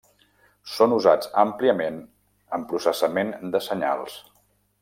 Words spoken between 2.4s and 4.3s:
en processament de senyals.